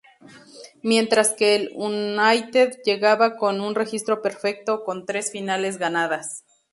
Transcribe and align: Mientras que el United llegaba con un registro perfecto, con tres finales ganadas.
Mientras 0.81 1.31
que 1.33 1.53
el 1.55 1.71
United 1.75 2.81
llegaba 2.83 3.37
con 3.37 3.61
un 3.61 3.75
registro 3.75 4.23
perfecto, 4.23 4.83
con 4.83 5.05
tres 5.05 5.31
finales 5.31 5.77
ganadas. 5.77 6.43